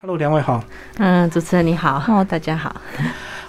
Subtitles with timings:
[0.00, 0.62] Hello，两位好。
[0.98, 2.80] 嗯，主持人你好，哦，大家好。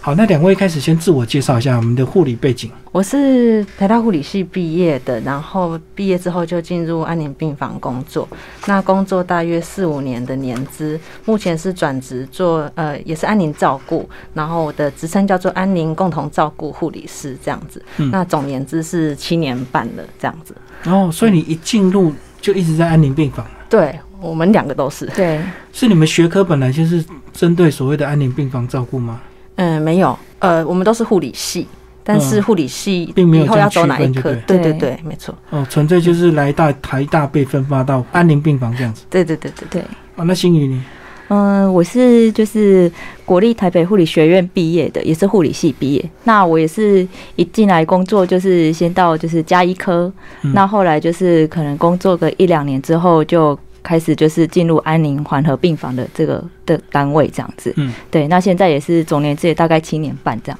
[0.02, 2.72] 好，那两位开始先自我介绍一下我们的护理背景。
[2.92, 8.28] 我是台大护理系毕业的，然后毕业之后就进入安宁病房工作。
[8.66, 17.80] 那工作大约四五年的年资，目前是转职做呃，也是安宁照顾，然后我的职称叫做安宁共同照顾护理师这样子。
[18.12, 20.56] 那总年资是七年半了这样子。
[20.86, 23.46] 哦，所以你一进入就一直在安宁病房。
[23.70, 23.94] 对。
[24.22, 25.40] 我们两个都是对，
[25.72, 29.20] 是你们学科本来就是针对所谓的安宁病房照顾吗？
[29.56, 31.68] 嗯，没有，呃，我们都是护理系，
[32.04, 34.34] 但是护理系并没有要走哪一科？
[34.48, 35.36] 对对对，没错。
[35.50, 39.04] 哦，纯粹就是来大台大被分发到安宁病房这样子。
[39.10, 39.82] 对对对对对。
[40.16, 40.84] 哦，那新宇呢？
[41.28, 42.92] 嗯，我是就是
[43.24, 46.10] 国立台北护理学院毕业的，也是护理系毕业。
[46.24, 50.12] 那我也是一进来工作就是先到就是加医科，
[50.54, 53.58] 那后来就是可能工作个一两年之后就。
[53.84, 60.60] 开始就是进入安宁缓和病房的这个的单位这样子，嗯，对，那现在也是总年资也大概七年半这样。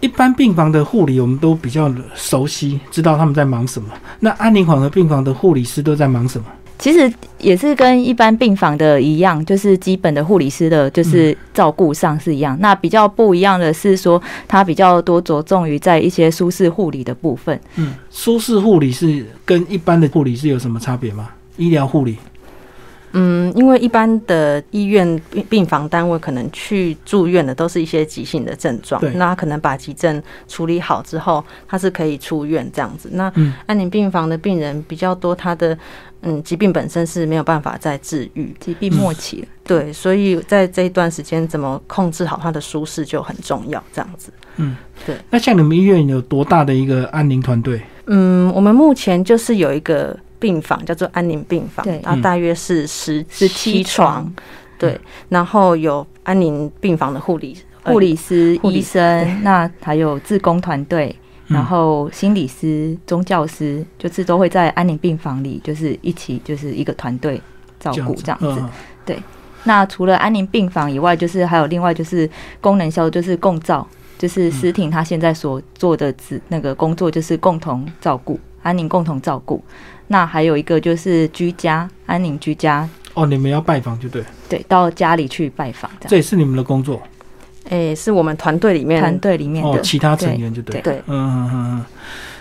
[0.00, 3.88] 一般病房的护理我们都比较熟悉，知道他们在忙什么。
[4.20, 6.44] 那安宁缓和病房的护理师都在忙什么？
[6.76, 12.58] 其实也是跟一般病房的一样，就是基本的护理师的，就是照顾上是一样。
[12.60, 17.58] 那比较不一样的是说，它比较多着重于在一些舒适护理的部分。
[17.76, 21.30] 嗯，舒适护理是跟一般的护理是有什么差别吗？
[21.56, 22.18] 医疗护理？
[23.16, 33.08] 嗯，因为一般的医院病病房单位可能去住院的都是一些急性的症状，那可能把急症处理好之后，他是可以出院这样子。
[33.12, 33.32] 那
[33.66, 35.78] 安宁病房的病人比较多，他的
[36.22, 39.48] 嗯疾病本身是没有办法再治愈，疾病末期了。
[39.62, 44.32] 对，所以在这一段时间怎么控制好他的舒适就很重要，这样子。
[44.56, 44.76] 嗯，
[45.06, 45.14] 对。
[45.30, 47.80] 那像你们医院有多大的一个安宁团队？
[48.06, 50.18] 嗯，我们目前就是有一个。
[50.44, 54.30] 病房叫做安宁病房，然后大约是十十七床，
[54.78, 67.40] 对，然后有安宁病房的护理护理师、医生，那还有自工团队，然后心理师、宗教师，就是都会在安宁病房里，就是一起就是一个团队
[67.80, 68.62] 照顾这样子。
[69.06, 69.18] 对，
[69.62, 72.28] 那除了安宁病房以外，就是还有另外就是
[72.60, 73.86] 功能消，就是共照，
[74.18, 79.62] 就是思婷她现在所做的职那个工作，就是共同照顾安宁，共同照顾。
[80.08, 82.88] 那还有一个就是居家安宁居家。
[83.14, 87.00] 哦，你们要拜访就对，对，到家里去拜访，这也是你们的工作，
[87.70, 89.00] 哎，是我们团队里面。
[89.00, 89.80] 团队里面的。
[89.82, 91.84] 其他成员就对，对，嗯嗯嗯，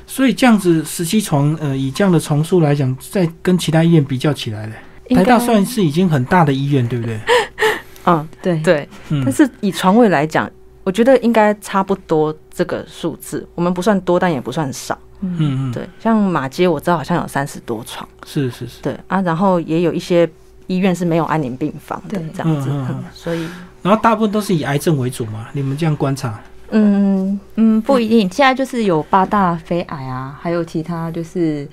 [0.08, 7.20] 所以这样子十七床，呃，以这样的床数来讲，在跟其他医院比较起来嘞，台大算是已经很大的医院，对不对？
[8.08, 8.58] 嗯，对。
[8.62, 8.90] 对，
[9.24, 10.50] 但是以床位来讲，
[10.84, 14.98] 我觉得应该差不多这个数字，我们不算多，但也不算少。
[15.24, 20.30] 嗯嗯，对，像马街我知道好像有三十多床，是是是，对啊，然后也有一些
[20.68, 23.48] 医院是没有安宁病房的这样子，嗯所以
[23.82, 26.40] 然后大部分都是以癌症为主嘛，你们这样观察？
[26.72, 31.68] 嗯嗯，不一定，现在就是有八大非癌啊，还有其他就是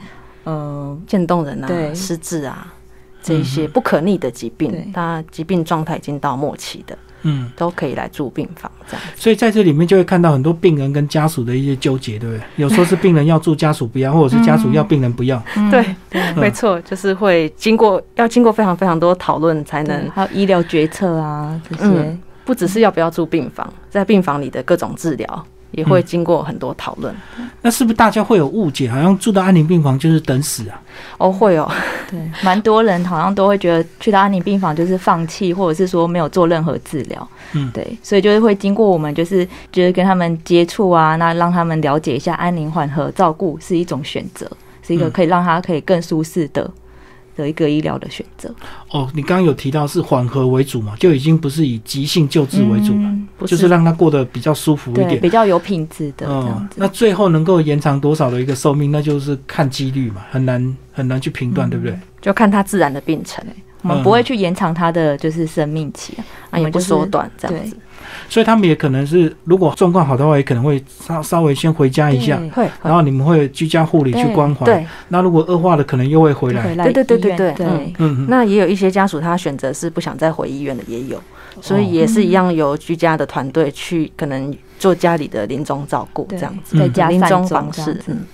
[0.45, 2.73] 呃渐冻人啊、失智啊
[3.23, 6.97] 这一些不可逆的疾病，它疾病状态已经到末期的。
[7.23, 12.43] 嗯，都可以来住病房这样，所以在这里面就会看到很多病人跟家属的一些纠结，对不对？
[12.57, 15.43] 有时候是病人要住，家属不要，或者是家属要，病人不要。
[15.71, 15.85] 对，
[16.35, 22.19] 没错，就是会经过要经过非常非常多讨论才能，还有医疗决策啊这些，
[22.51, 25.47] 不只是要不要住病房，在病房里的各种治疗。
[25.73, 27.15] 也会经过很多讨论，
[27.63, 28.91] 那是不是大家会有误解？
[28.91, 30.83] 好像住到安宁病房就是等死啊？
[31.17, 31.71] 哦，会哦，
[32.11, 37.29] 对，蛮多人好像都会觉得去到安宁病房就是放弃，或者是说没有做任何治疗。
[37.53, 44.51] 嗯，对，所以就是会经过我们就是就是跟他们接触啊，那让他们了解一下安宁缓和照顾是一种选择，
[44.85, 46.69] 是一个可以让他可以更舒适的。
[47.41, 48.55] 的一个医疗的选择
[48.91, 56.77] 哦，你刚刚有提到是缓和为主嘛，就已经不是以急性救治为主了，就是让他过得比较舒服一点，比较有品质的这样子。
[56.77, 61.99] 那最后能够延长多少的一个寿命，那就是看几率嘛，很难很难去评断，对不对？
[62.21, 63.43] 就看他自然的病程，
[63.83, 66.15] 我们不会去延长他的就是生命期
[66.51, 67.77] 啊，也不缩短这样子。
[68.29, 74.65] 所以他们也可能是，如果状况好的话，也可能会稍稍微先回家一下，会，然后你们会居家护理去关怀。
[74.65, 76.75] 对，那如果恶化了，可能又会回来。
[76.85, 78.27] 对对对对对，嗯嗯。
[78.29, 81.21] 那也有一些家属他选择是不想再回医院的，也有，
[81.61, 88.01] 所以也是一样由居家的团队去可能做家里的临终照顾这样子，在家临终方式。
[88.07, 88.27] 嗯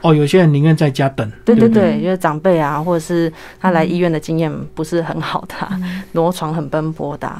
[0.00, 1.30] 哦，有些人宁愿在家等。
[1.44, 5.54] 对对对，因为长辈啊，或者是他来医院的经验不是很好的，
[6.12, 7.32] 挪床很奔波的，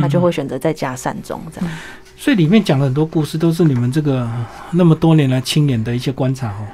[0.00, 1.70] 他就会选择在家善终这样。
[2.16, 4.28] 所以里面讲了很多故事，都是你们这个
[4.72, 6.66] 那么多年来亲眼的一些观察哦。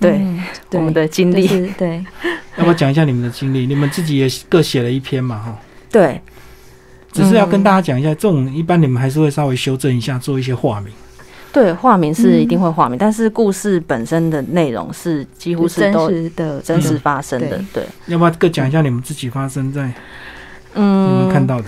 [0.00, 0.20] 对，
[0.72, 1.46] 我们的经历。
[1.78, 2.04] 对，
[2.58, 3.66] 要不要讲一下你们的经历？
[3.66, 5.38] 你们自己也各写了一篇嘛？
[5.38, 5.56] 哈。
[5.90, 6.20] 对。
[7.12, 10.92] 只是要跟大家讲一下，这种一般你们还是会稍微修正一下，做一些化名。
[11.54, 17.58] 对，化名是一定会化名，但是故事本身的内容是几乎是真都实的真实发生的。
[17.72, 19.92] 对，要不要各讲一下你们自己发生在你
[20.74, 21.66] 嗯们看到的？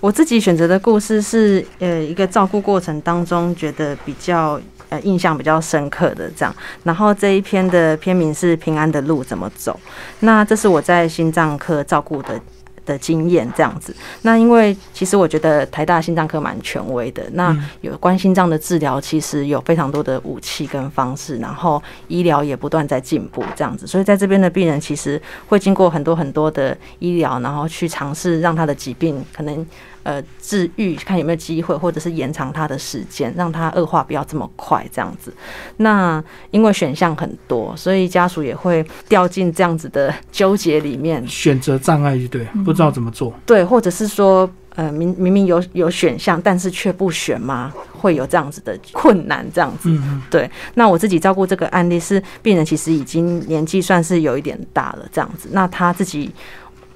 [0.00, 6.52] 我自己选择的故事是，呃，一个照顾过程当中觉得比较呃印象比较深刻的这样。
[6.82, 9.78] 然后这一篇的篇名是《平安的路怎么走》，
[10.18, 12.40] 那这是我在心脏科照顾的。
[12.90, 29.64] 的经验这样子，那因为其实我觉得台大心脏科蛮权威的，那有关心脏的治疗其实有非常多的武器跟方式，然后医疗也不断在进步这样子，所以在这边的病人其实会经过很多很多的医疗，然后去尝试让他的疾病可能。
[30.02, 35.32] 呃，治愈看有没有机会，或者是延长他的时间，让他恶化不要这么快，这样子。
[35.76, 43.32] 那因为选项很多，所以家属也会掉进这样子的纠结里面，选择障碍就对，不知道怎么做。
[43.44, 47.70] 对，或者是说，呃，明明明有有选项，但是却不选吗？
[47.92, 49.90] 会有这样子的困难，这样子。
[49.90, 55.50] 嗯对，那我自己照顾这个案例是病人，其实已经年纪算是有一点大了，这样子。
[55.52, 56.32] 那他自己。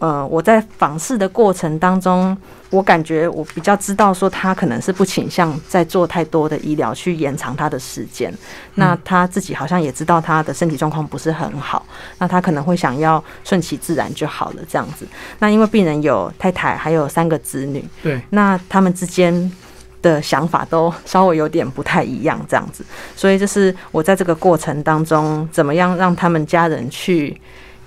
[0.05, 2.37] 呃，我在访视的过程当中，
[2.69, 8.31] 我感觉我比较知道说他可能是不倾向在做太多的医疗去延长他的时间。
[8.75, 11.87] 那他自己好像也知道他的身体状况不是很好，
[12.19, 15.07] 那他可能会想要顺其自然就好了这样子。
[15.39, 19.51] 那因为病人有太太，还有三个子女，对，那他们之间
[20.03, 22.85] 的想法都稍微有点不太一样这样子，
[23.17, 27.41] 所以就是我在这个过程当中，怎么样让他们家人去。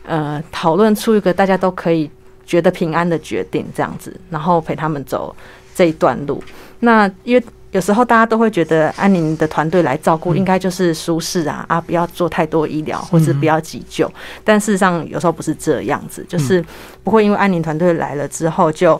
[0.08, 2.10] 呃，讨论出一个大家都可以
[2.46, 5.36] 觉得平安的决定，这样子，然后陪他们走
[5.76, 6.42] 这一段路。
[6.80, 14.10] 那因为有时候大家都会觉得安宁的团队来照顾，应该就是舒适啊啊，不要做太多医疗，或是不要急救。
[14.46, 16.64] 但事实上有时候不是这样子，就是
[17.04, 19.00] 不会因为安宁团队来了之后就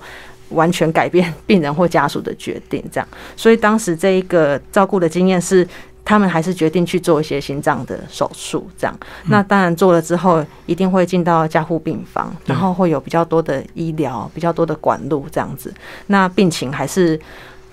[0.50, 3.08] 完全改变病人或家属的决定，这样。
[3.38, 5.66] 所以当时这一个照顾的经验是。
[6.08, 8.98] 他们还是决定去做一些心脏的手术，这样。
[9.26, 15.74] 那当然做了之后，一定会进到加护病房，然后会有比较多的医疗、比较多的管路这样子。
[16.06, 17.20] 那病情还是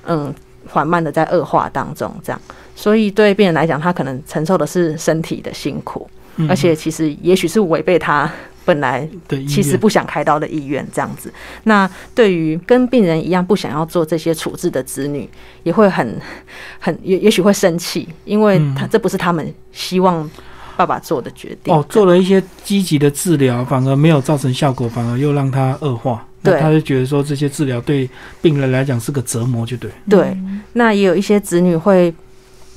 [0.06, 0.34] 嗯
[0.68, 2.40] 缓慢的在恶化当中，这样。
[2.74, 6.10] 所以对病人来讲，他可能承受的是身体的辛苦，
[6.48, 8.28] 而且其实也许是违背他。
[8.64, 9.08] 本来
[9.46, 11.32] 其实不想开刀的意愿这样子，
[11.64, 15.28] 那对于跟病人一样不想要做这些处置的子女，
[15.62, 16.18] 也会很
[16.78, 20.28] 很也也许会生气，因为他这不是他们希望
[20.76, 21.74] 爸爸做的决定。
[21.74, 26.26] 哦，做了一些积极的治疗，反而没有造成效果，反而又让他恶化。
[26.42, 28.08] 对，他就觉得说这些治疗对
[28.40, 29.90] 病人来讲是个折磨，就对。
[30.08, 30.36] 对，
[30.72, 32.14] 那也有一些子女会。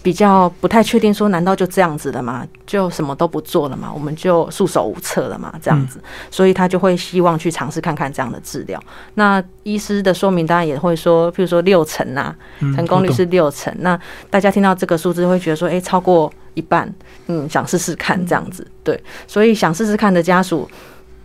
[0.08, 2.48] 比较不太确定，说难道就这样子了吗？
[2.66, 3.92] 就什么都不做了吗？
[3.94, 5.54] 我们就束手无策了吗？
[5.62, 6.00] 这样子，
[6.32, 8.82] 所以他就会希望去尝试看看这样的治疗。
[9.16, 12.34] 那医师的说明当然也会说，譬如说六成啊，
[12.74, 13.76] 成功率是六成。
[13.80, 14.00] 那
[14.30, 16.90] 大家听到这个数字会觉得说，哎，超过一半，
[17.26, 18.66] 嗯，想试试看这样子。
[18.86, 20.70] 对，所以想试试看的家属，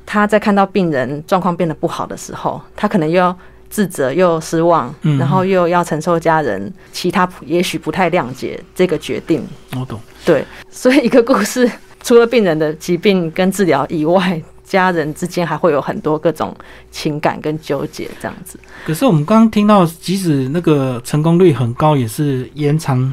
[0.05, 3.38] 他在看到病人状况变得不好的时候，他可能又要。
[3.73, 9.43] 自责又失望，然后又要承受家人其他也许不太谅解这个决定。
[9.75, 11.69] 我懂，对，所以一个故事
[12.05, 16.55] 除了病人的疾病跟治疗以外，家人之间还会有很多各种
[16.91, 18.61] 情感跟纠结这样子。
[18.85, 23.12] 可是我们刚刚听到，即使那个成功率很高，也是延长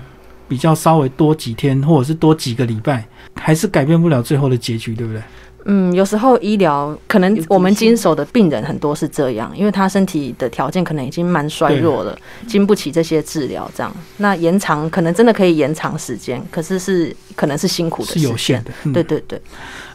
[0.50, 5.22] 比较稍微多几天，或者是多几个礼拜，还是改变不了最后的结局，对不对？
[5.66, 18.72] 嗯，有时候医疗可能我们经手的病人很多是这样，因为他身体的条件可能已经蛮衰弱了，经不起这些治疗，这样那延长可能真的可以延长时间，可是是可能是辛苦的，是有限的。
[18.94, 19.42] 对对对。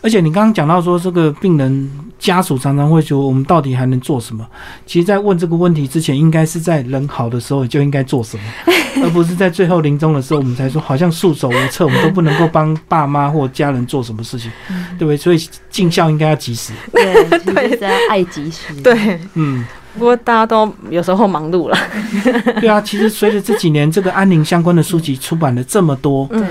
[0.04, 4.46] 而且你刚刚讲到说，这个病人家属常常会说，我们到底还能做什么？
[4.84, 8.44] 其实，在问这个问题之前，应该是在人好的时候就应该做什么，
[9.02, 14.50] 而不是在最后临终的时候，我们才说好像束手无策，我们都不能够帮爸妈或家人做什么事情，
[14.98, 15.16] 对不对？
[15.16, 15.38] 所以
[15.70, 19.64] 尽孝应该要及时，对对，要爱及时， 对，嗯。
[19.96, 21.78] 不过大家都有时候忙碌了，
[22.60, 22.80] 对啊。
[22.80, 26.44] 其实随着这几年这个安宁相关的书籍出版了这么多，嗯。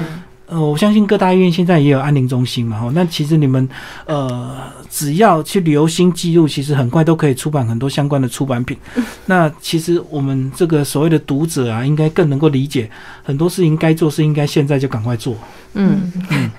[0.54, 2.92] 呃，我相信各大医院现在也有安宁中心嘛，哈。
[2.94, 3.68] 那其实你们
[4.06, 4.56] 呃，
[4.88, 8.78] 只要去留心记录，其实很快都可以出版很多相关的出版品。
[9.26, 12.88] 那其实我们这个所谓的读者啊，应该更能够理解
[13.24, 15.36] 很多事情该做是应该现在就赶快做。
[15.74, 16.52] 嗯嗯。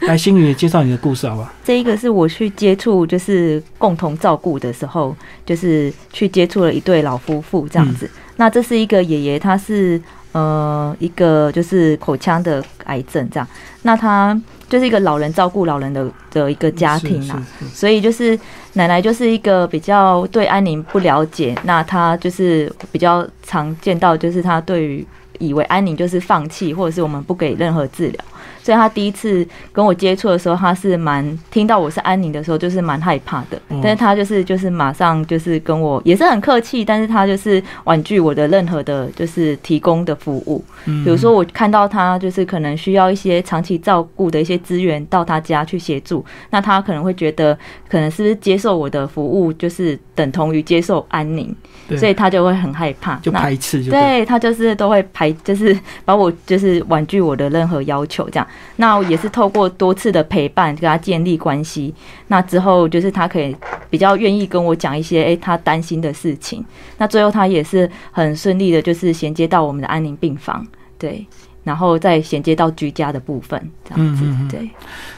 [0.00, 1.54] 来，星宇介绍你的故事好吧？
[1.64, 8.10] 这一个是我去接触，就是共同照顾的时候，就是去接触了一对老夫妇这样子。
[8.38, 10.02] 那这是一个爷爷，他是。
[10.36, 13.48] 呃一个就是口腔的癌症这样。
[13.82, 14.38] 那他
[14.68, 18.38] 就是一个老人照顾老人的的一个家庭啦，所以就是
[18.74, 25.06] 奶奶就是一个比较对安宁不了解，那他就是比较常见到就是他对于
[25.38, 28.24] 以为安宁就是放弃，或者是我们不给任何治疗。
[28.66, 33.56] 所以他第一次跟我接触的时候，他是蛮听到我是安宁的时候，就是蛮害怕的。
[33.80, 40.64] 但是他就是就是马上就是跟我也是很客气，但是他就是婉拒我的任何的，就是提供的服务。
[40.84, 47.56] 比如说我看到他就是可能需要一些长期照顾的一些资源到他家去协助，那他可能会觉得
[47.88, 51.54] 可能是不是接受我的服务就是等同于接受安宁，
[51.96, 53.76] 所以他就会很害怕，就排斥。
[53.84, 58.46] 对他就是都会排，就是把我就是婉拒我的任何要求这样。
[58.76, 61.94] 那也是透过多次的陪伴跟他建立关系，
[62.28, 63.56] 那之后就是他可以
[63.88, 66.64] 比较愿意跟我讲一些诶他担心的事情。
[66.98, 70.66] 那最后他也是很顺利的，就是衔接到我们的安宁病房，
[70.98, 71.26] 对，
[71.64, 74.70] 然后再衔接到居家的部分，这样子，对。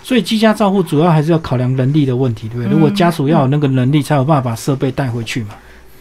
[0.03, 2.73] 所以居家照护主要还是要考量能力的问题，对不对？
[2.73, 5.51] 如果家属要有那个能力，才有办法把设备带回去嘛。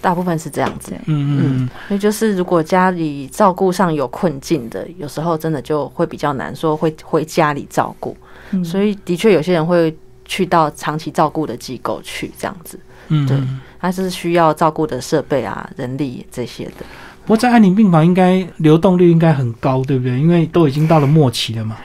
[0.08, 8.16] 大部分是这样子，嗯嗯，所以就是如果家里照顾上有困境的，有时候真的就会比较难说会回家里照顾，
[8.64, 13.38] 所以的确有些人会去到长期照顾的机构去这样子，嗯，对，
[13.82, 16.86] 他是需要照顾的设备啊、人力这些的。
[17.26, 20.18] 不过在安宁病房应该流动率应该很高，对不对？
[20.18, 21.76] 因为都已经到了末期了嘛。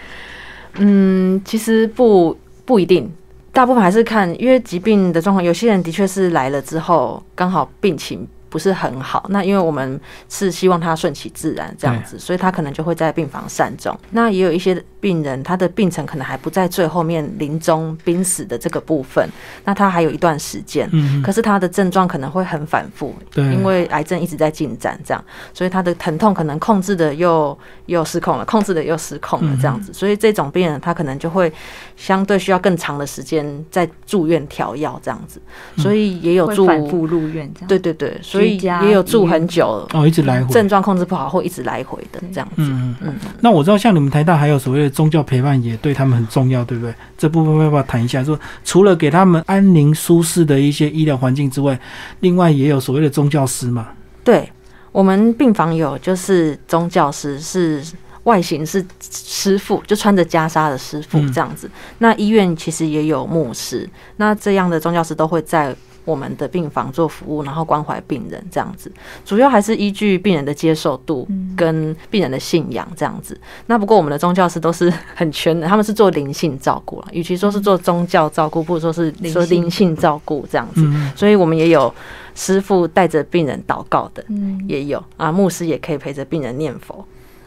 [0.75, 3.11] 嗯，其实不不一定。
[3.53, 8.27] 大部分还是看，因为疾病的状况，有些人的确是来了之后，刚好病情。
[8.53, 13.99] 不是很好，那因为我们是希望他顺其自然这样子，所以他可能就会在病房善终。
[14.11, 19.27] 那也有一些病人，他的病程可能还不在最后面临终濒死的这个部分，
[19.65, 31.51] 那他还有一段时间，嗯，可是他的症状可能会很反复，对，因为癌症一直在进展，这样，所以他的疼痛可能控制的又又失控了，控制的又失控了，这样子，所以这种病人他可能就会
[31.97, 35.41] 相对需要更长的时间在住院调药这样子，
[35.79, 38.42] 所以也有住反复入院这样，对对对，所以。
[38.43, 42.55] 所以也有住很久哦，一直来回，症状控制不好会一直来回的这样子。
[42.59, 43.15] 嗯嗯。
[43.41, 46.95] 那我知道，像你们台大还有所谓的宗教陪伴，也对他们很重要，对不对？
[47.17, 48.23] 这部分要不要谈一下？
[48.25, 51.79] 说除了给他们安宁舒适的一些医疗环境之外，
[52.21, 53.89] 另外也有所谓的宗教师嘛？
[54.25, 54.51] 对，
[54.91, 57.83] 我们病房有就是宗教师，是
[58.25, 61.71] 外形是师傅，就穿着袈裟的师傅这样子。
[61.99, 65.75] 那医院其实也有牧师，那这样的宗教师都会在。
[66.05, 68.91] 我们的病房做服务，然后关怀病人这样子，
[69.25, 73.39] 主要还是依据病人的接受度跟病人的信仰这样子。
[73.67, 80.85] 那不过我们的宗教师都是很全的，他们是做灵性照顾了，与其说是做宗教照顾，不如说是说灵性照顾这样子。
[81.15, 81.93] 所以我们也有
[82.35, 84.25] 师傅带着病人祷告的，
[84.67, 87.05] 也有啊，牧师也可以陪着病人念佛，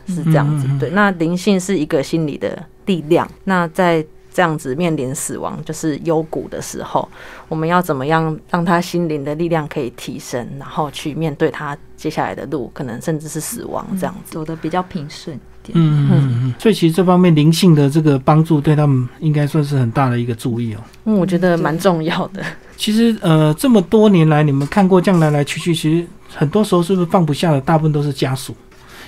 [0.07, 0.67] 是这样子。
[0.79, 3.29] 对，那灵性是一个心理的力量。
[3.43, 7.07] 那在这样子面临死亡，就是幽谷的时候，
[7.47, 15.71] 我们要怎么样让他心灵的力量可以提升，然后去面对他接下来的路，可能甚至是死亡这样子，走的比较平顺点。
[15.77, 16.53] 嗯嗯嗯。
[16.59, 20.79] 所以其实这方面灵性的这个帮助，对他们应该算是很大的一个注意哦。
[21.05, 22.43] 嗯，我觉得蛮重要的。
[22.75, 28.53] 其实呃，这么多年来，你们看过这样来来去去，其实很多时候是不是放不下的，大部分都是家属，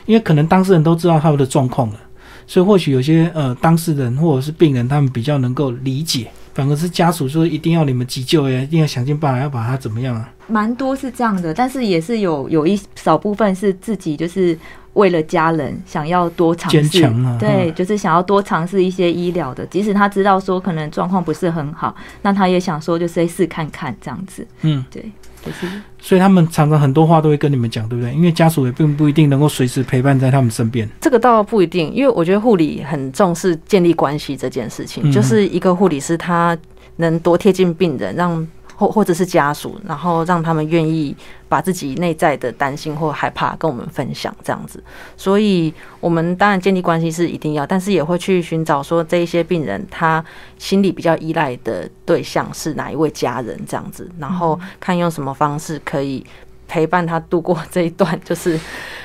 [0.05, 1.99] 因为可能当事人都知道他们的状况了。
[2.47, 10.33] 所以或许有些呃当事人或者是病人，他们比较能够理解，反而是家属说一定要你们急救呀，一定要想尽办法要把他怎么样啊？
[10.47, 14.57] 蛮多是这样的，但是也是有有一少部分是自己就是
[14.93, 17.01] 为了家人想要多尝试，
[17.37, 25.11] 对，就是想要多尝试一些医疗的，即使他知道说可能状况不是很好，那他也想说就是试看看这样子，嗯，对。
[25.99, 28.13] 所以他们常常很多话都会跟你们讲，对不对？
[28.13, 30.87] 因为家属也并不一定能够随时陪伴在他们身边。
[31.01, 36.57] 这个倒不一定，因为我觉得护理很重视建立关系这件事情，就是一个护理师他
[36.97, 38.47] 能多贴近病人，让。
[38.77, 41.15] 或或者是家属，然后让他们愿意
[41.49, 44.81] 把自己内在的担心或害怕跟我们分享，这样子。
[45.17, 50.23] 所以，我们当然建立关系是一定要，但是也会去寻找说这一些病人他
[50.59, 56.23] 心里比较依赖的对象是哪一位家人，这样子，然后看用什么方式可以
[56.67, 58.59] 陪伴他度过这一段 就是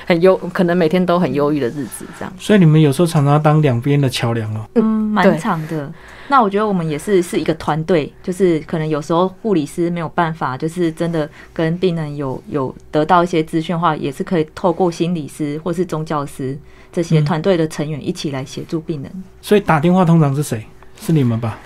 [0.05, 2.33] 很忧，可能每天都很忧郁的日子，这样。
[2.37, 4.65] 所以你们有时候常常当两边的桥梁哦。
[4.75, 5.91] 嗯，蛮长的。
[6.27, 16.57] 那我觉得我们也是是一个团队，就是可能有时候护理师没有办法，就是真的跟病人有有得到一些资讯的话，也是可以透过心理师或是宗教师
[16.91, 19.23] 这些团队的成员一起来协助病人。
[19.41, 20.65] 所以打电话通常是谁？
[20.99, 21.59] 是你们吧？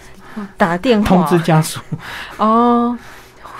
[0.57, 1.79] 打电话通知家属。
[2.37, 2.97] 哦，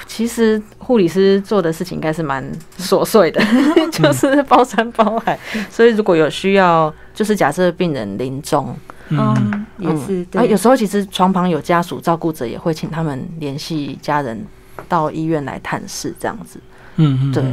[0.07, 2.43] 其实护理师做的事情应该是蛮
[2.79, 3.41] 琐碎的，
[3.91, 5.37] 就是包山包海。
[5.69, 8.75] 所以如果有需要，就是假设病人临终，
[9.09, 10.25] 嗯，也是。
[10.33, 14.43] 啊，有时候其实床旁有家属照顾者，也会请他们联系家人
[14.87, 16.59] 到医院来探视，这样子。
[16.95, 17.43] 嗯嗯，对。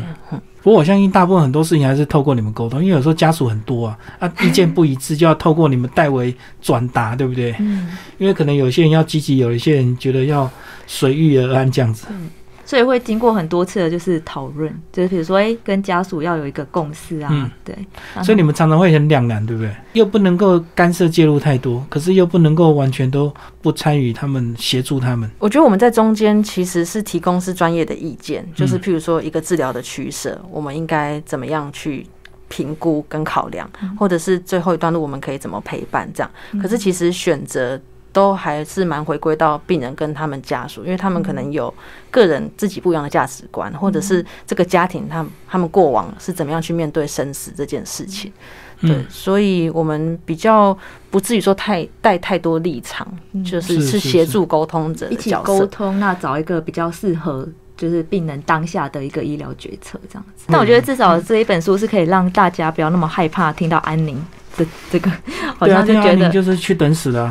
[0.62, 7.54] 不过我相信大部分很多事情还是透过你们沟通，因为有时候家属很多啊，啊 意见不一致就要透过你们代为转达，对不对？
[7.58, 7.90] 嗯。
[8.16, 10.48] 因为可能有些人要积极，有一些人觉得要
[10.86, 12.06] 随遇而安这样子。
[12.08, 12.30] 嗯。
[12.64, 17.76] 所以会经过很多次的，就是讨论，就是比如说，哎，跟家属要有一个共识啊，对。
[18.22, 19.74] 所以你们常常会很两难，对不对？
[19.92, 25.30] 又不能够干涉介入太多，可是又不能够完全都不参与他们协助他们。
[25.38, 32.06] 我觉得我们在中间其实是提供是专业的意见，就是譬如说一个治疗的取舍，我们应该怎么样去
[32.48, 33.68] 评估跟考量，
[33.98, 36.30] 或者是最后一段路我们可以怎么陪伴这样。
[36.60, 37.80] 可是其实选择。
[38.14, 41.72] 都还是蛮回归到病人跟他们家属，因为他们可能有
[42.12, 48.32] 个人自己不一样的价值观，或者是这个家庭他他们过往是怎么样去面对生死这件事情。
[48.80, 50.76] 对，所以我们比较
[51.10, 53.06] 不至于说太带太多立场，
[53.44, 60.44] 就是是协助沟通者一起沟通，那找一个比较适合就是病人当下的一个医疗决策这样子。
[60.48, 64.22] 但我觉得至少这一本书是可以让大家不要那么害怕听到安宁。
[64.56, 65.10] 这这个
[65.58, 67.30] 好像就觉得就是去等死的，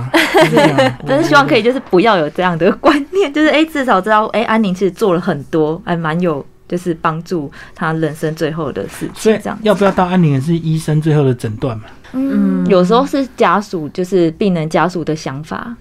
[1.08, 9.15] 但是希望可以就是不要有这样的观念， 就是哎至少知道哎安宁其实做了很多，还蛮有就是帮助他人生最后的事情。
[9.15, 11.84] 所以这样要不要到安宁也是医生最后的诊断嘛？
[12.13, 15.75] 嗯，有时候是家属就是病人家属的想法，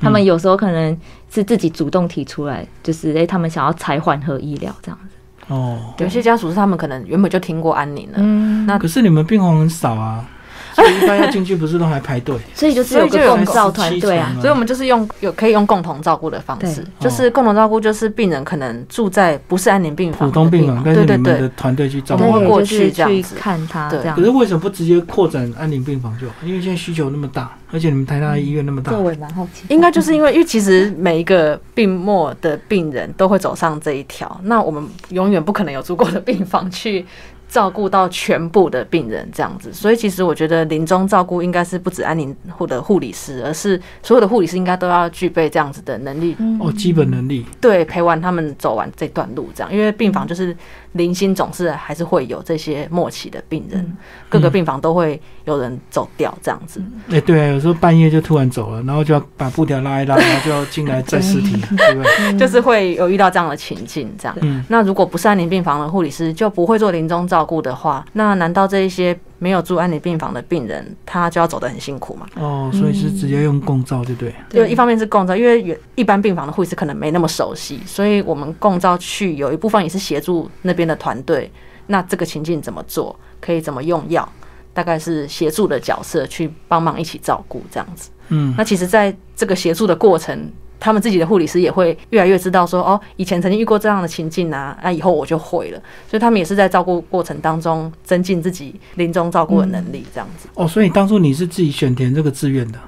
[0.00, 0.96] 他们有时候可能
[1.32, 5.16] 是自己主动提出来，就是哎他们想要才缓和医疗这样子。
[5.48, 10.24] 哦，有些家属是他们可能原本就听过安宁了，嗯，那可是你们病房很少啊。
[10.74, 12.36] 所以一般要进去不是都还排队？
[12.54, 14.34] 所以就是有个共照团队啊。
[14.40, 23.88] 所以我们就是用有可以用共同照顾的方式，就是共同照顾，就是病人可能住在不是安宁病房，普通病房，对对对，团队去照顾过去这样子看他。
[23.90, 24.16] 这样。
[24.16, 26.26] 可是为什么不直接扩展安宁病房就？
[26.46, 28.92] 因为现在需求那么大，而且你们台大医院那么大。
[28.96, 29.64] 我也蛮好奇。
[29.68, 37.04] 应该就是因为，因为其实每一个病末的病人都会走上这一条，那我们永远不可能有足够的病房去。
[37.50, 46.36] 照顾到全部的病人这样子，所以其实我觉得临终照顾应该是不止安宁护的护理师，而是所有的护理师应该都要具备这样子的能力。
[46.60, 47.44] 哦，基本能力。
[47.60, 50.56] 对陪完他们走完这段路这样，因为病房就是。
[50.92, 53.96] 零星总是还是会有这些末期的病人，
[54.28, 56.82] 各个病房都会有人走掉这样子。
[57.10, 62.38] 哎，对啊，有时候半夜就突然走了，然后就要把布条拉一拉，然后就要进来载尸体，对不对？
[62.38, 64.64] 就是会有遇到这样的情境，这样。
[64.68, 69.18] 那如果不是安宁病房的护理师就不会做临终照顾的话，那难道这一些？
[69.40, 72.28] 没有住安宁病房的病人，他就要走得很辛苦嘛。
[72.36, 74.32] 哦，所以是直接用共照，对不对？
[74.50, 81.50] 就一方面是共照，因为一般病房的护士可能没那么熟悉，所以我们共照去有一部分也是协助那边的团队。
[81.86, 83.18] 那这个情境怎么做？
[83.40, 84.30] 可以怎么用药？
[84.72, 88.10] 大概是协助的角色去帮忙一起照顾这样子。
[88.28, 90.48] 嗯，那其实在这个协助的过程。
[90.80, 95.78] 他们自己的护理师也会越来越知道说，哦，以前曾经遇过这样的情境啊，那以后我就会了。
[96.08, 100.48] 所以他们也是在照顾过程当中增进自己临终照顾的能力，这样子。
[100.54, 102.78] 哦，所以当初你是自己选填这个志愿的？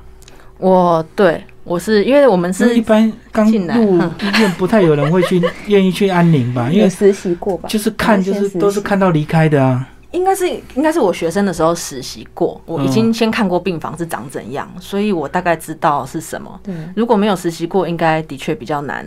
[0.59, 6.71] 我对我是因为我们是一般刚入医院不太有人会去愿意去安宁吧？
[6.71, 7.69] 因为实习过吧？
[7.69, 9.89] 就是看就是都是看到离开的啊。
[10.13, 16.61] 应该是应该是我学生的时候实习过，我已经先看过病房是长怎样，所以我大概知道是什么。
[16.63, 19.07] 对，如果没有实习过，应该的确比较难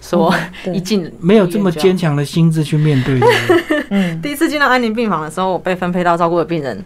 [0.00, 0.34] 说
[0.72, 3.20] 一进没有这么坚强的心智去面对。
[3.90, 6.82] 嗯，第一次进到安宁病房的时候，我被分配到照顾的病人，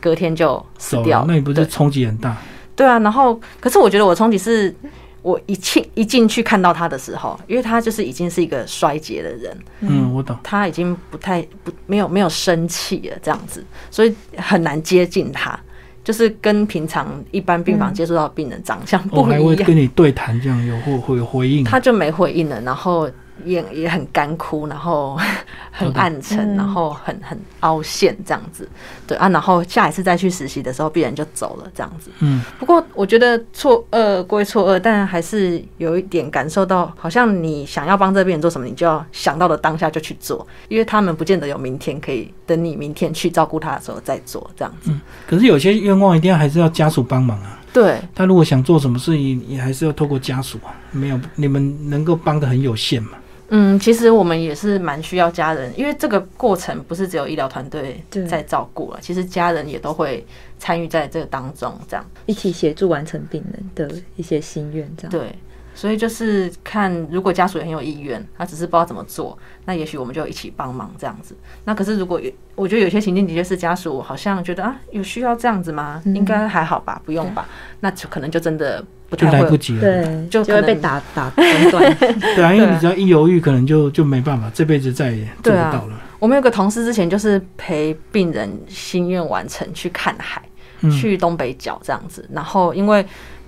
[0.00, 2.36] 隔天就死掉，那你不是冲击很大？
[2.74, 4.74] 对啊，然后可是我觉得我冲击是。
[5.22, 15.58] 我一进一进去看到他的时候，因为他就是已经是一个衰竭的人，嗯，我懂，他已经不太不没有没有生气了这样子，所以很难接近他，
[16.02, 19.44] 就是跟平常一般病房接触到病人长相不一样。
[19.44, 23.10] 会跟你对谈这样有会会回应，他就没回应了，然后。
[23.44, 25.18] 也也很干枯，然后
[25.70, 28.68] 很暗沉，然后很很凹陷这样子，
[29.06, 32.10] 对啊，然后下一次再去实习的时候，病人就走了这样子。
[32.20, 44.90] 嗯，不过我觉得错愕归错愕，但还是有一点感受到，好像你想要帮这病人做什么，你就要想到的当下就去做，因为他们不见得有明天可以等你明天去照顾他的时候再做这样子。
[44.90, 47.58] 嗯，可是有些愿望一定要还是要家属帮忙啊。
[47.72, 53.10] 对，他如果想做什么事情，也还是要透过家属啊，没有你们能够帮的很有限嘛。
[53.50, 60.24] 嗯，其实我们也是蛮需要家人，因为这个过程不是只有医疗团队在照顾了，其实家人也都会
[60.58, 65.34] 参与在这个当中，这样一起协助完成病人的一些心愿，这样对。
[65.72, 71.34] 所以就是看，如果家属也很有意愿，他只是不知道怎么做，那也许我们就一起帮忙这样子。
[71.64, 76.02] 那可是如果有我觉得有些情境的确是家属好像觉得啊，有需要这样子吗？
[76.06, 77.48] 应该还好吧，不用吧？
[77.80, 81.96] 那就可能就真的不太来不及了，对，就就会被打打中断。
[82.34, 86.00] 对啊，因为你只要一犹豫，可能就就没办法，这辈子再也做不到了。
[86.18, 90.40] 我们有个同事之前就是陪病人心愿完成去看海，
[90.90, 93.04] 去东北角这样子，然后因为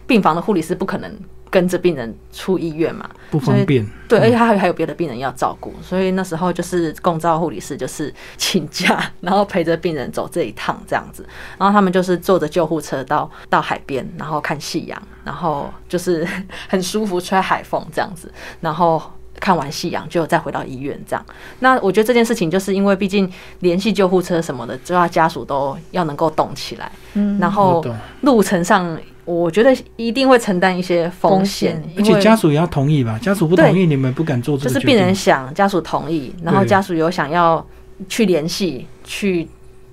[0.07, 1.11] 病房的护理师不可能。
[1.53, 3.87] 跟着病人出医院嘛，不方便。
[4.09, 11.27] 对，而且他还还有别的病人要照顾，所以那时候就是共照护理师就是请假，然后陪着病人走这一趟这样子。
[11.59, 16.27] 然后他们就是坐着救护车到到海边，然后看夕阳，然后就是
[16.69, 18.33] 很舒服吹海风这样子。
[18.63, 19.03] 然后
[19.39, 21.27] 看完夕阳就再回到医院这样。
[21.59, 26.91] 那我觉得这件事情就是因为毕竟联系救护车什么的，就要家属都要能够动起来。
[27.13, 27.85] 嗯，然后
[28.23, 28.99] 路程上。
[29.25, 33.17] 我觉得一定会承担一些风险，而且家属也要同意吧？
[33.23, 37.65] 家属不同意，你们不敢做这个就是病人想，家属同意，然后家属有想要
[38.09, 39.49] 去联系，去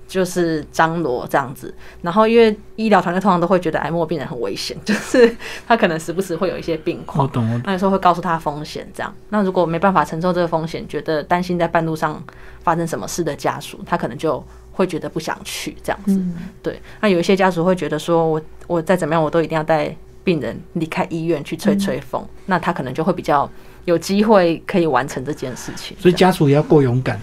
[0.08, 1.72] 就是张罗这样子。
[2.02, 5.36] 然后因为医疗团队通常都会觉得癌末病人很危险， 就是
[5.68, 7.24] 他可能时不时会有一些病况。
[7.24, 7.62] 我懂。
[7.64, 9.14] 那有时候会告诉他风险，这样。
[9.30, 12.20] 那如果没办法承受这个风险，觉得担心在半路上
[12.64, 14.44] 发生什么事的家属，他可能就。
[14.80, 16.18] 会觉得不想去这样子，
[16.64, 16.82] 对。
[17.02, 22.26] 那有一些家属会觉得说，我我再怎么样，我都一定要带病人离开医院去吹吹风。
[22.46, 23.50] 那他可能就会比较
[23.84, 25.98] 有机会可以完成这件事情。
[26.00, 27.20] 所以家属也要够勇敢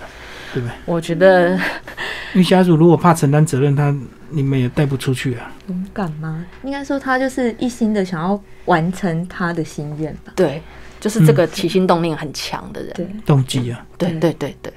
[0.52, 0.76] 对不对？
[0.84, 1.56] 我觉得，
[2.34, 3.96] 因为家属如果怕承担责任，他
[4.28, 5.50] 你们也带不出去啊。
[5.68, 6.44] 勇敢吗？
[6.62, 10.34] 应该说他就是一心的想要完成他的心愿吧。
[10.36, 10.60] 对，
[11.00, 13.82] 就是这个起心动念很强的人，对动机啊。
[13.96, 14.70] 对对对对，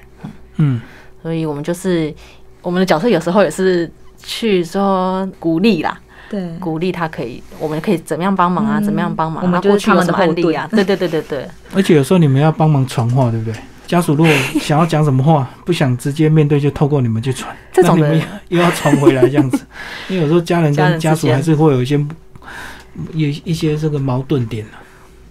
[0.56, 0.80] 嗯，
[1.20, 2.14] 所以我们就是。
[2.62, 3.90] 我们的角色有时候也是
[4.22, 8.80] 去说鼓励啦，对，鼓励他可以，我们可以怎么样帮忙啊？
[8.80, 9.42] 怎么样帮忙？
[9.42, 11.48] 我们就是他们的案例啊，对对对对对。
[11.74, 13.58] 而且有时候你们要帮忙传话，对不对？
[13.86, 18.14] 家属如果想要讲什么话，不想直接面对，就透过你们去传，这种的
[18.48, 19.58] 又要传回来这样子。
[20.08, 21.96] 因为有时候家人跟家属还是会有一些
[23.14, 24.64] 有一些这个矛盾点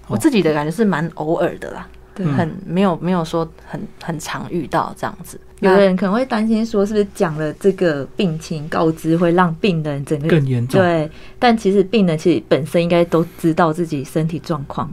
[0.08, 1.88] 我自己的感觉是蛮偶尔的啦。
[2.25, 10.82] 很没有没有说很很常遇到这样子，有的人可能会担心说，是不是讲了这个病情告知会让病人整个更严重？
[10.82, 14.91] 对，但其实病人其实本身应该都知道自己身体状况。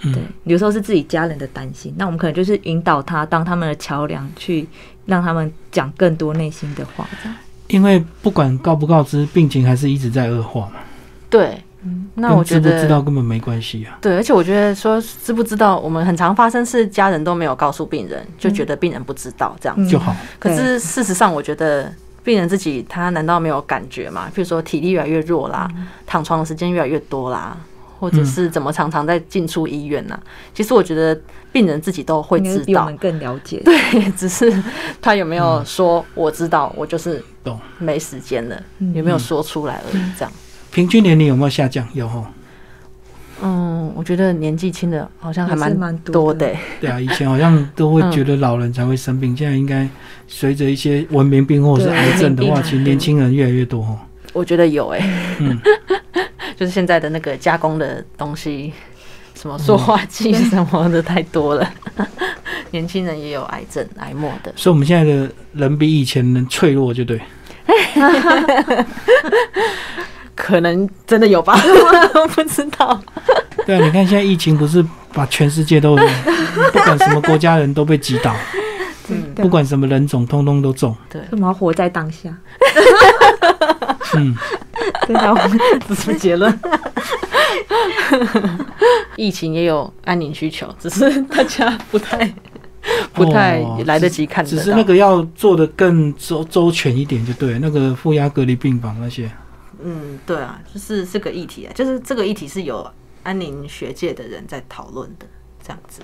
[0.00, 4.66] 对，有时候是自己家人的担心，那我们可能就是引导他当他们的桥梁，去
[5.06, 7.08] 让他们讲更多内心的话。
[7.22, 7.36] 这样，
[7.66, 10.74] 因为不管告不告知，病情还是一直在恶化嘛。
[11.28, 11.60] 对。
[12.14, 13.98] 那我觉得知不知道根本没关系啊。
[14.00, 20.14] 对，而且我觉得说知不知道，我们很常发生是家人都没有告诉病人，就觉得病人不知道这样就好。
[20.38, 21.92] 可是事实上，我觉得
[22.24, 24.30] 病人自己他难道没有感觉吗？
[24.34, 25.68] 比如说体力越来越弱啦，
[26.06, 27.56] 躺床的时间越来越多啦，
[27.98, 30.18] 或者是怎么常常在进出医院呢？
[30.52, 31.18] 其实我觉得
[31.50, 33.62] 病人自己都会知道，比我们更了解。
[33.64, 34.62] 对，只是
[35.00, 38.62] 他有没有说我知道，我就是懂没时间了，
[38.94, 40.32] 有没有说出来而已，这样。
[40.70, 41.86] 平均年龄有没有下降？
[41.94, 42.30] 有哈。
[43.40, 46.52] 嗯，我觉得年纪轻的好像还蛮多的。
[46.80, 49.88] 对啊，以前好像都会觉得老人才会生病，现在应该
[50.26, 53.96] 随着一些文明病或者是癌症的话，其实年轻人越来越多哈。
[54.32, 55.56] 我觉得有哎，嗯，
[56.58, 58.72] 就是现在的那个加工的东西，
[59.36, 61.72] 什么塑化剂什么的太多了，
[62.72, 64.52] 年轻人也有癌症、癌末的。
[64.56, 67.20] 所以，我们现在的人比以前能脆弱，就对。
[70.38, 71.58] 可能真的有吧，
[72.32, 72.98] 不知道。
[73.66, 75.96] 对啊，你看现在疫情不是把全世界都，
[76.72, 78.32] 不管什么国家人都被击倒，
[79.08, 80.96] 嗯，不管什么人种，通通都中。
[81.10, 82.32] 对，我们要活在当下。
[84.14, 84.34] 嗯，
[85.08, 85.34] 对啊，
[85.88, 86.56] 这是结论。
[89.16, 92.32] 疫情也有安宁需求，只是大家不太
[93.12, 94.44] 不太来得及看。
[94.44, 99.28] 只是那个要做的更周周全一点，就对，那个负压隔离病房那些。
[99.82, 102.88] 嗯，对啊，就是这个议题啊，就是这个议题是有
[103.22, 105.26] 安宁学界的人在讨论的，
[105.62, 106.00] 这样子，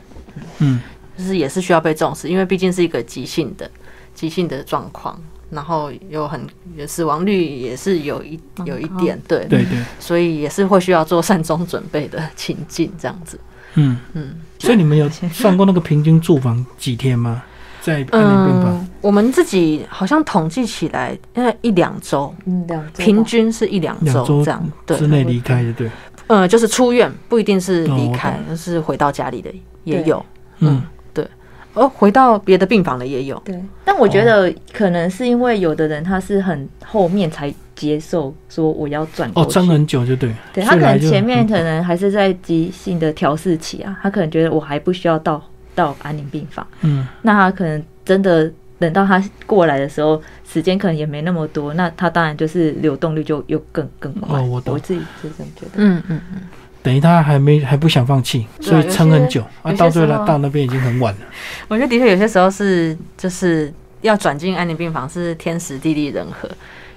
[0.58, 0.80] 嗯，
[1.16, 3.70] 就是也是需要被重视，因为毕竟是一个急性的、
[4.14, 6.46] 急性的状况，然后有很
[6.86, 13.38] 死亡率也是有一有一点，对对对，所以也是会需要做善终准备的情境，这样子，
[13.74, 13.98] 嗯。
[14.12, 17.42] 嗯，所以你们有算过那个平均住房几天吗？
[17.84, 25.90] 在安宁病房，我们自己好像统计起来，因为一两周，嗯，两周，平均是一两周这样，对，之内离开的，对，
[26.28, 29.50] 嗯，就是出院，不一定是离开，就是回到家里的
[29.84, 30.24] 也有，
[30.60, 31.28] 嗯，对，
[31.74, 40.34] 哦，回到别的病房的也有，对，但我觉得可能是因为有的人他是很后面才接受说我要转过哦，撑很久就对。
[40.54, 45.42] 对他可能前面可能还是在急性的调试期啊，他可能觉得我还不需要到
[45.74, 46.66] 到安宁病房。
[46.82, 54.38] 嗯，那他可能真的等到他过来的时候，时间可能也没那么多，那他当然就是流动率就又更更快。
[54.38, 55.72] 哦，我我自己是这么觉得。
[55.76, 56.40] 嗯嗯嗯。
[56.82, 61.20] 等于他还没还不想放弃，所以撑很久啊，到最后到那边已经很晚了。
[61.66, 63.72] 我觉得的确有些时候是就是
[64.04, 66.48] 要转进安宁病房是天时地利人和。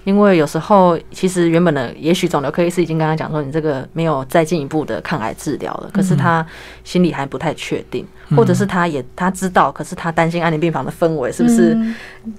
[0.04, 5.90] 因为有时候，其实原本的也许肿瘤科医师已经跟他讲说，你这个没有再进一步的抗癌治疗了。
[5.94, 6.46] 可是他
[6.86, 11.78] 心里还不太确定，或者是他也他知道，可是他担心安宁病房的氛围是不是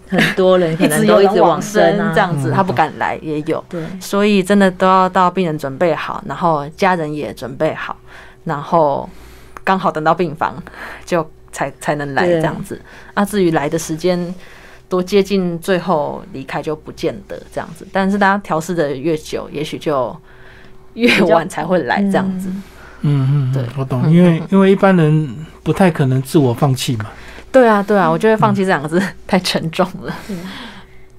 [0.09, 1.83] 很多人可能都一直往生
[2.15, 3.63] 这样子，他不敢来也有。
[3.69, 7.95] 对，所以真的都要到病人准备好，然后家人也准备好，
[8.45, 9.07] 然后
[9.63, 10.57] 刚好等到病房
[11.05, 12.81] 就才才能来这样子。
[13.13, 14.35] 啊，至于来的时间。
[14.89, 20.17] 多接近最后离开就不见得这样子，但是大家调试的越久，也许就
[20.95, 22.49] 越晚才会来这样子。
[23.03, 27.07] 嗯嗯，对，我懂，因为 因为一般人不太可能自我放弃嘛。
[27.53, 30.15] 对啊对啊，我觉得放弃这两个字太沉重了。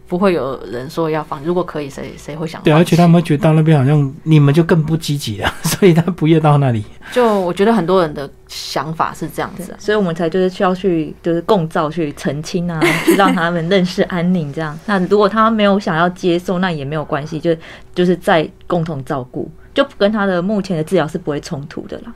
[0.09, 2.59] 不会有人说要放，如果可以，谁谁会想？
[2.63, 6.83] 对，而且他们觉得到那边好像你们就更不积极了， 所以他不愿到那里。
[7.11, 14.77] 就我觉得很多人的想法是这样子，所以我们才就是需要去就是共造去澄清啊， 去让他们认识安宁这样。
[14.87, 17.55] 那如果他没有想要接受，那也没有关系，就
[17.93, 19.49] 就是在共同照顾。
[19.71, 22.11] 就跟他的目前的治疗是不会冲突的啦。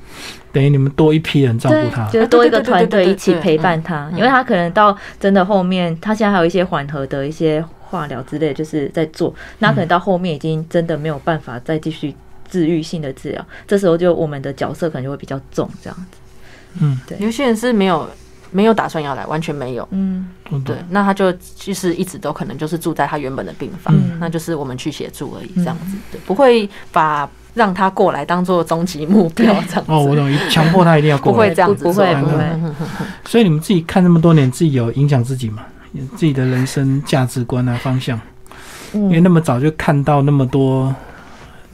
[0.52, 9.34] 等于你们多一批人照顾他，就是多一个团队一起陪伴他，因为他可能到真的后面，他现在还有一些缓和的一些化疗之类，就是在做。
[9.60, 12.14] 那可能到后面已经真的没有办法再继续
[12.50, 16.18] 治愈性的治疗，这时候就我们的角色可能就会比较重，这样子。
[16.82, 17.16] 嗯，对。
[17.20, 18.10] 有些人是没有
[18.50, 19.88] 没有打算要来，完全没有。
[19.92, 20.28] 嗯，
[20.66, 20.76] 对。
[20.90, 25.96] 那他就其实一直都可能就是住在他原本的病房，那就是我们去协助而已，这样子。
[26.12, 27.30] 对，不会把。
[27.56, 32.44] 让他过来当做终极目标，这样哦，我懂，强迫他一定要过来，不会这样子，不会不会。
[33.26, 35.64] 所以你们自己看这么多年，自己有影响自己吗？
[36.16, 38.20] 自己的人生价值观啊方向？
[38.94, 40.94] 因为那么早就看到那么多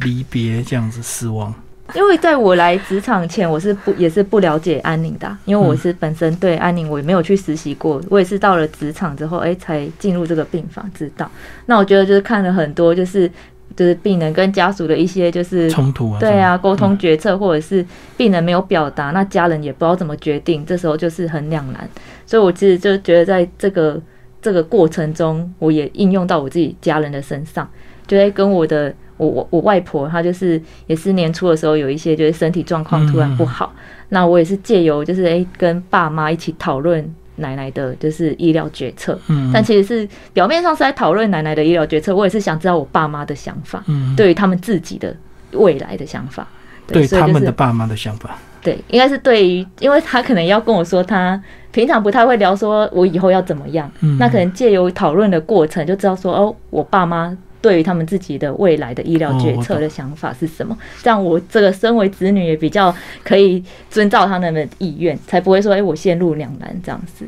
[0.01, 1.53] 离别，这样子死亡。
[1.95, 11.29] 因为在我来职场前，我是不也是不了解安宁的，因为我是本身对安宁我也没有去实习过，我也是到了职场之后，哎，才进入这个病房知道。
[11.65, 13.31] 那我觉得就是看了很多，就是。
[13.79, 17.85] 就是病人跟家属的一些就是冲突啊，对啊，沟通决策，或者是
[18.17, 21.89] 病人没有表达，那家人也不知道怎么决定，这时候就是很两难。
[22.25, 23.97] 所以我其实就觉得，在这个
[24.41, 27.65] 这个过程中，我也应用到我自己家人的身上，
[28.05, 33.73] 就在跟我的我我我外婆，她就是也是年初的时候有一些就是身体状况突然不好，
[34.09, 37.09] 那我也是借由就是诶跟爸妈一起讨论。
[37.39, 42.15] 奶奶的就是医疗决策，嗯，但其实是表面上是在讨论奶奶的医疗决策。
[42.15, 45.15] 我也是想知道我爸妈的想法，嗯，对于他们自己的
[45.51, 46.47] 未来的想法，
[46.87, 57.37] 对他们的爸妈的想法，对，应该是对于，因为他可能要跟我说，他平常不太会聊，说我以后要怎么样，嗯那可能借由讨论的过程，就知道说，哦，我爸妈。
[57.61, 60.77] 对于他们自己的未来的医疗决策的想法是什么？
[61.03, 62.93] 这样我这个身为子女也比较
[63.23, 67.25] 可以遵照他们的意愿，才不会说哎我陷入两难这样子。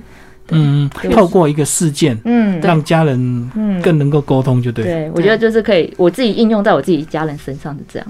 [0.54, 4.84] 嗯，透过一个事件，嗯，让家人更能够沟通，就对。
[4.84, 8.08] 对，我觉得就是可以我自己应用在我自己家人身上是这样，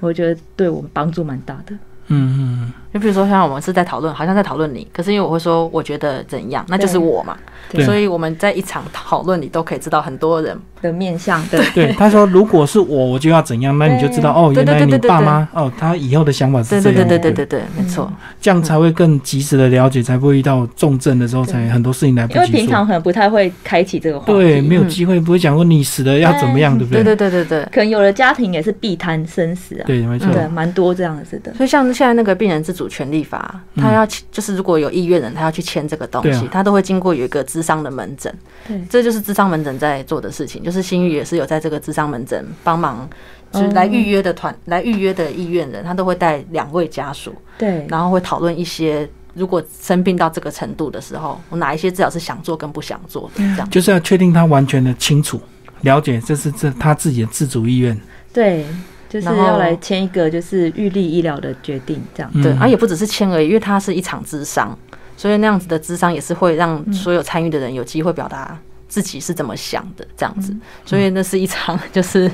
[0.00, 1.72] 我觉得对我们帮助蛮大的。
[2.08, 7.36] 嗯嗯，就比如说像我们是在讨论，好像在讨论你，可是因为我会说我觉得怎样，那就是我嘛。
[7.84, 11.44] 所以我们在一场讨论里都可以知道很多人的面相。
[11.48, 16.82] 对对，他说如果是我，我就要怎样，那你就知道哦，原来你爸妈哦，他以后的想法是这样。
[16.84, 22.38] 对对对对对对，没错，这样才会更及时的了解，才不会遇到重症的时候，才很多事情来不及。
[22.38, 27.04] 因为平常可能不太会开启这个话题，对，没有机会，不会讲说你死了要怎么样，对不对？
[27.04, 31.52] 对对对对对，可能有的家庭也是避谈生死啊，对，没错，对，蛮多这样子的。
[31.54, 38.32] 所以像现在那个病人自主权利法，他要就是如果有意愿人，他要去签这个东西，他都会经过有一个智商的门诊。
[38.68, 43.08] 对，这就是智商门诊在做的事情，就是新宇也是有在这个智商门诊帮忙，
[43.52, 53.68] 就是来预约的团来预约的意愿人，他都会带两位家属，对，然后会讨论一些如果生病到这个程度的时候，我哪一些治疗是想做跟不想做的，这样。
[53.70, 55.40] 就是要确定他完全的清楚
[55.82, 57.98] 了解，这是这他自己的自主意愿，
[58.32, 58.66] 对，
[59.08, 64.76] 就是要来签一个就是预立医疗的决定，这样对，而也不只是签而已，因为它是一场智商。
[65.16, 68.56] 所以那样子的智商也是会让所有参与的人有机会表达
[68.98, 70.52] 自自己是怎么想的这样子。
[70.84, 72.28] 所以那是一场 就是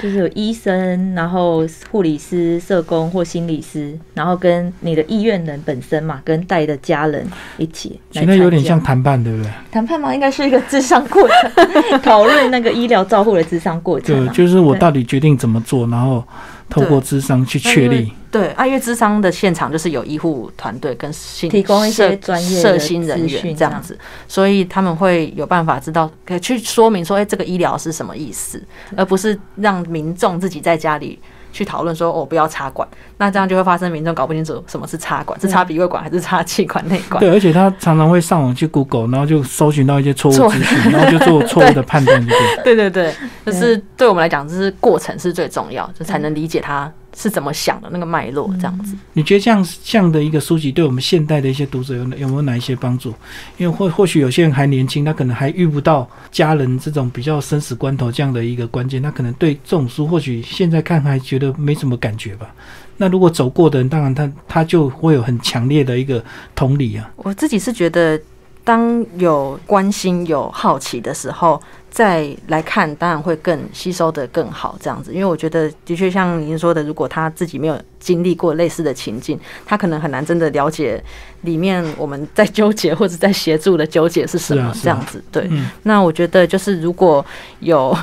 [0.00, 7.98] 就是有医生，然后护理师、社工或心理师，然后跟你的意愿人本身嘛，跟带的家人一起。
[8.12, 9.50] 现在有点像谈判，对不对？
[9.72, 10.14] 谈判吗？
[10.14, 14.24] 应该是一个智商过程，讨论那个医疗照护的智商过程。
[14.24, 16.22] 对，就是我到底决定怎么做，然后。
[16.68, 21.10] 透过智商去确立，对，啊，因为智商的现场就是有医护团队跟
[21.50, 28.62] 提供一些专业社心人员这样子，所以他们会有办法知道，可以去说明说，哎，这个医疗是什么意思，
[28.96, 31.18] 而不是让民众自己在家里。
[31.52, 37.20] 去讨论说，哦，不要插管，那这样就会发生民众搞不清楚什么是插管，是插鼻胃管还是插气管内管？
[37.20, 42.24] 对，而且他常常会上网去 Google，然后就搜寻到一些错误资讯，然后就做错误的判断，
[42.64, 43.14] 对对对，
[43.46, 46.90] 就是对我们来讲，就是过程是最重要，就才能理解他。
[47.18, 48.94] 是怎么想的那个脉络这样子？
[49.12, 53.12] 你觉得这样这样的一个书籍，对我们现代的一些读者有有没有哪一些帮助？
[53.56, 62.54] 因为或或许有些人还年轻，他可能还遇不到家人这种比较生死关头这样的一个关键，他可能对这种书或许现在看还觉得没什么感觉吧。
[62.96, 67.10] 那如果走过的人，当然他他就会有很强烈的一个同理啊。
[67.16, 68.20] 我自己是觉得，
[68.68, 71.58] 当有关心、有好奇的时候。
[71.90, 75.10] 再来看，当然会更吸收的更好，这样子。
[75.10, 81.02] 因为我觉得，的确像您说的，如果他自己没有经历过类似的情境，他可能很难真的了解
[81.40, 85.24] 里面我们在纠结或者在协助的纠结是什么，这样子。
[85.32, 85.50] 对，
[85.84, 87.24] 那我觉得就是如果
[87.60, 87.96] 有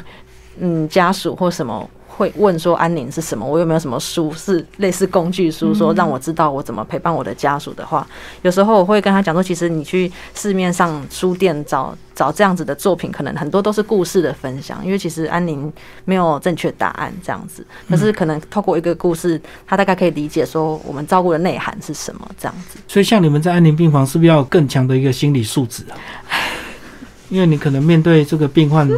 [0.60, 1.88] 嗯家属或什么。
[2.18, 3.46] 会问说安宁是什么？
[3.46, 8.08] 我有没有什么书是类似工具书，说让我知道我怎么陪伴我的家属的话，
[8.42, 15.72] 有时候我会跟他讲说，其实你去市面上书店找找这样子的作品，可能很多都是故事的分享，因为其实安宁
[16.06, 22.80] 没有正确答案这样子，可是可能透过一个故事，他大概可以理解说我们照顾的内涵是什么这样子。
[22.88, 25.98] 所以像你们在安宁病房，是不是要更强的一个心理素质啊？
[27.28, 28.90] 因为你可能面对这个病患。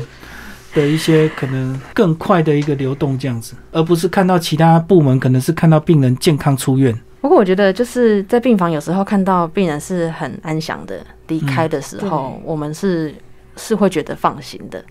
[0.74, 6.96] 的一些可能更快的一个流动这样子，而不是看到其他部门可能是看到病人健康出院。
[7.22, 13.14] 不过我觉得就是在病房有时候看到病人是很安详的离开的时候，我们是
[13.56, 14.84] 是会觉得放心的。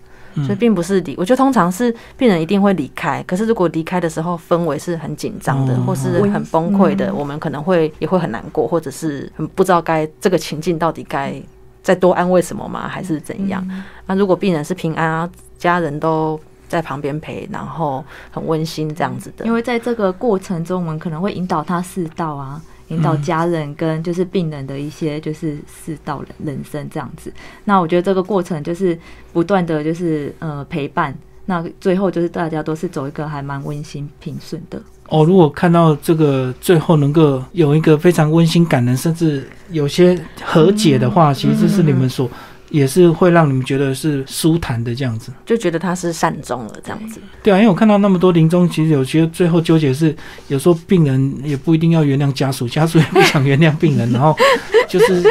[0.45, 3.23] 所以并不是离，我觉得通常是病人一定会离开。
[3.25, 11.33] 可是如果离开的时候氛围是很紧张的，或是很崩溃的，我们可能会也会很难过，或者是很不知道该这个情境到底该
[11.87, 13.65] 再多安慰什么吗，还是怎样？
[14.05, 15.29] 那如果病人是平安啊。
[15.57, 19.43] 家人都在旁边陪，然后很温馨这样子的。
[19.43, 27.33] 因为在这个过程中，我们可能会引导他四道啊，引导家人跟就是病人的一些就是四道人人生这样子。
[27.63, 28.95] 那我觉得这个过程就是
[29.33, 34.79] 不断的就是呃陪伴，那最后就是大家都是走一个还蛮温馨平顺的。
[35.09, 42.29] 哦，如果看到这个最后能够有一个非常温馨感人，甚至有些和解的话，其实这是你们所。
[42.69, 47.17] 也是会让你们觉得是舒坦的这样子，就觉得他是善终了这样子。
[47.41, 50.13] 对啊，因为我看到那么多临终，其实有些最后纠结是，
[50.49, 54.35] 有时候病人也不一定要原谅家属，家属也不想原谅病人，然后
[54.85, 55.23] 就是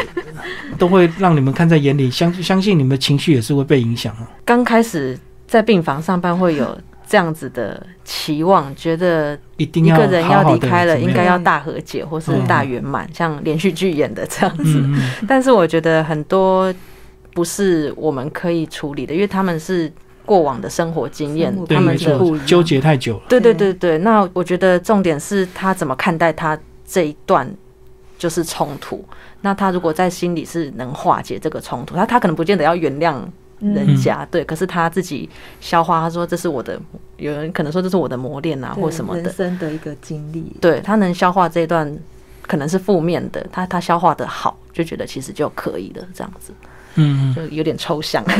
[0.78, 4.26] 都会让你们看在眼里，相相信你们的情绪也是会被影响啊。
[4.46, 14.84] 刚开始在病房上班会有这样子的期望，觉得一定一个人要离开了，应该要大和解或是大圆满，像连续剧演的这样子。
[15.28, 16.74] 但是我觉得很多。
[17.34, 19.92] 不是我们可以处理的，因为他们是
[20.24, 23.24] 过往的生活经验，他们的纠结太久了。
[23.28, 27.46] 对对对对，那我觉得重点是他怎么看待他这一段
[28.16, 29.04] 就是冲突。
[29.42, 33.20] 那他如果在心里是能化解这个冲突，他他可能不见得要原谅
[33.58, 35.28] 人家，对，可是他自己
[35.60, 36.78] 消化，他说这是我的，
[37.16, 40.52] 有人可能说这是我的磨练啊，或什么的，人生的一个经历。
[40.60, 41.90] 对他能消化这一段
[42.46, 46.52] 可能是负面的，他他消化的好，就觉得其实就可以了，这样子。
[46.96, 48.24] 嗯，就有点抽象。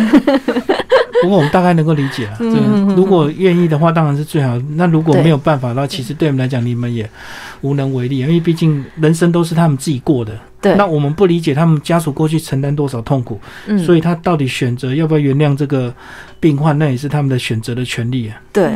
[1.22, 2.36] 不过我们大概能够理解啊。
[2.40, 4.58] 嗯，如果愿意的话，当然是最好。
[4.76, 7.08] 那如果没有办法，的话其实对我们来讲，你们也
[7.62, 10.38] 无能为力，因为毕竟人生都是他们自己过的。
[10.66, 10.76] 对。
[10.76, 13.40] 那我们不理解他们家属过去承担多少痛苦，
[13.84, 15.94] 所以他到底选择要不要原谅这个
[16.40, 18.40] 病患，那也是他们的选择的权利啊。
[18.52, 18.72] 对。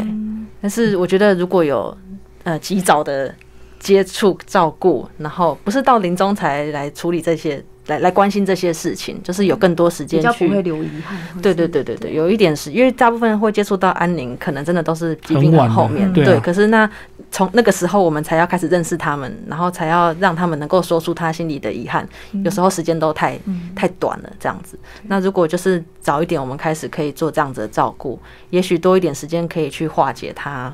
[0.60, 1.96] 但是我觉得，如果有
[2.44, 3.34] 呃及早的
[3.78, 7.62] 接触照顾，然后不是到临终才来处理这些。
[7.90, 11.18] 来来关心这些事情，就是有更多时间去不会留遗憾。
[11.42, 16.10] 对对对对对，有一点是因为大部分会接触到安宁，可能真的都是疾病很后面。
[16.12, 16.88] 对，可是那
[17.30, 22.08] 从那个时候我们才要开始认识他们，然后才要让他们能够说出他心里的遗憾。
[22.44, 23.38] 有时候时间都太
[23.74, 24.78] 太短了，这样子。
[25.08, 28.18] 那如果就是早一点，我们开始可以做这样子的照顾，
[28.50, 30.72] 也许多一点时间可以去化解他。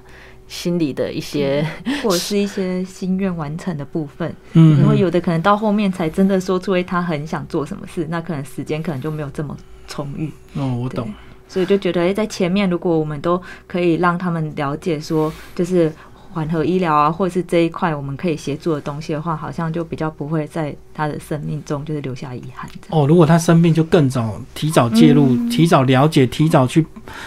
[0.48, 1.66] 心里的一些，
[2.02, 9.56] 或者是一些心愿完成的部分，嗯，因为有的可能到后面才真的说出，哎，他很想做什么事，那可能时间可能就没有这么
[9.88, 10.30] 充裕。
[10.54, 11.12] 哦，我懂。
[11.48, 15.92] 所以就觉得，哎，在前面如果我们都可以让他们了解说，就是
[16.32, 22.68] 缓和医疗啊，或者是这一块我们可以协助的东西的话，好像就比较不会在他的生命中就是留下遗憾。
[22.90, 26.84] 哦，如果他生病就更早提早介入，提早了解，提早去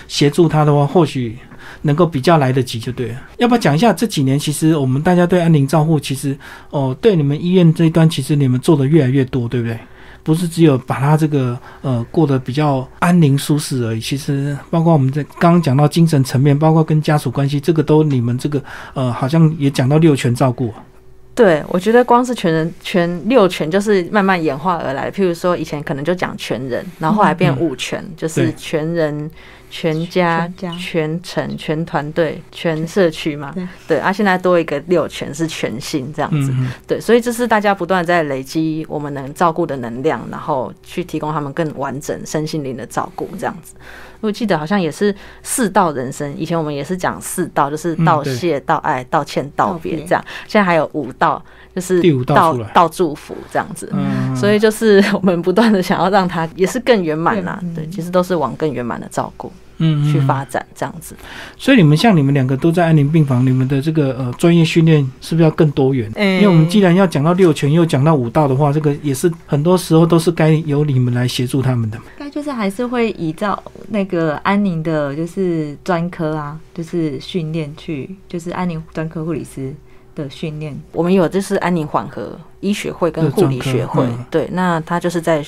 [0.07, 1.37] 协助他的话，或许
[1.81, 3.15] 能够比较来得及，就对了。
[3.37, 6.37] 要不要讲一下这几年，其实我们大家对安宁照护，其实
[6.69, 9.77] 哦，对你们医院这一端，其实你们做的越来越多，对不对？
[10.21, 18.61] 不是只有把它这个呃过得比较安宁舒适而已，其实包括我们在刚刚讲到精神层面，包括跟家属关系，这个都你们这个
[18.93, 20.71] 呃好像也讲到六全照顾。
[21.33, 25.09] 对，我觉得光是全人全六全就是慢慢演化而来。
[25.09, 29.31] 譬如说以前可能就讲全人，然后后来变五全，就是全人。
[29.69, 33.53] 全家、全城、全团队、全社区嘛，
[33.87, 36.53] 对，啊，现在多一个六全是全新这样子，
[36.87, 43.75] 对，所以这是大家不断在累积我们能照顾的能量，然后去提供他们更完整身心灵的照顾这样子。
[44.21, 45.13] 我记得好像也是
[45.43, 51.41] 四道人生，以前我们也是讲四道，就是道谢、道爱、道歉、道别这样，现在还有五道，
[51.75, 53.91] 就是道道祝福这样子，
[54.35, 59.51] 所以就是我们不断的想要让他也是更圆满啦，对，其实都是往更圆满的照顾。
[59.79, 61.15] 嗯，去发展这样子，
[61.57, 66.11] 所以你们像你们两个都在安宁病房，你们的这个呃专业训练是不是要更多元？
[66.15, 71.97] 因为我们既然要讲到六拳，又讲到武道的话，这个也是很多时候都是该由你们来协助他们的。
[72.17, 79.73] 该就是还是会依照那个安宁的，就是专科啊，就是训练去，就是安宁专科护理师
[80.13, 80.77] 的训练。
[80.91, 85.41] 我们有就是安宁缓和医学会跟护理学会，对，那他就是在。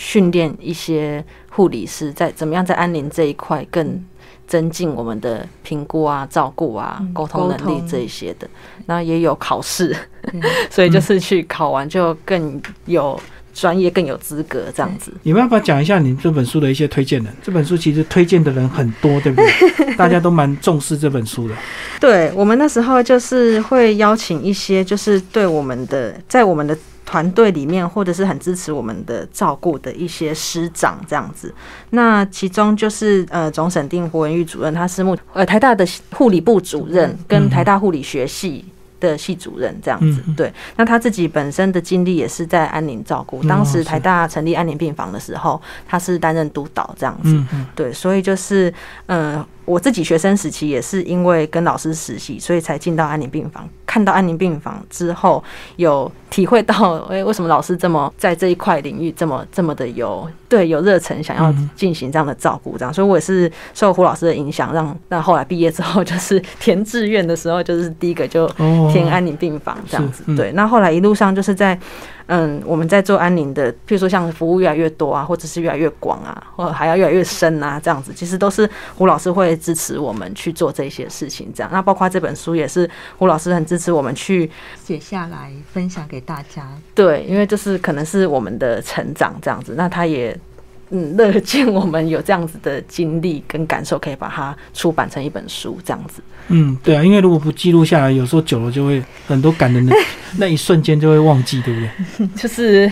[0.00, 4.02] 训练一些护理师在怎么样在安宁这一块更
[4.46, 8.48] 增进我们的评估啊、照顾啊、沟通能力这一些的，
[8.86, 9.94] 那也有考试，
[10.70, 13.20] 所以就是去考完就更有
[13.52, 15.12] 专业、更有资格这样子。
[15.22, 17.30] 你们要不要讲一下你这本书的一些推荐人？
[17.42, 19.36] 这本书其实推荐的人很多，对不
[19.76, 19.94] 对？
[20.00, 21.54] 大家都蛮重视这本书的。
[22.00, 26.74] 对我们那时候就是会邀请一些，就是对我们的在我们的。
[27.10, 31.52] 团队里面或者是很支持我们的照顾的一些师长这样子，
[31.90, 38.64] 那其中就是呃总审定胡文玉主任，他是目呃台大的护理部主任，跟台大护理学系
[39.00, 40.22] 的系主任这样子。
[40.36, 47.36] 对，那他自己本身的经历也是在安宁照顾，当时台大成立安宁病房的时候，他是担任督导这样子。
[47.74, 48.72] 对，所以就是
[49.06, 49.44] 嗯。
[49.70, 53.68] 我自己学生时期也是因为跟老师实习，所以才进到安宁病房。
[53.86, 55.42] 看到安宁病房之后，
[55.76, 62.92] 有体会到， 哎，为什么老师这么在这一块领域这么这么的有对有热忱，想要进行这样的照顾，这样。
[62.92, 68.48] 所以我也是受胡老师的影响，让 让后来毕业之后，就是填志愿的时候，就是第一个就
[68.92, 70.24] 填安宁病房这样子。
[70.36, 71.78] 对，那后来一路上就是在。
[72.32, 81.52] 嗯，我们在做安宁的，譬如说像服务越来越多啊，或者是越来越广啊，或者还要越来越深啊，这样子，其实都是胡老师会支持我们去做这些事情。
[81.52, 84.48] 这样，那包括这本书也是胡老师很支持我们去
[84.84, 86.68] 写下来分享给大家。
[86.94, 90.38] 对，因为这是可能是我们的成长这样子，那他也。
[90.90, 96.22] 嗯，乐见我们有这样子的经历跟感受，可以把它出版成一本书，这样子。
[96.48, 99.94] 嗯，对啊，因为如果不记录下来，有时候久了就会很多感人的
[100.38, 102.28] 那一瞬间就会忘记，对不对？
[102.36, 102.90] 就是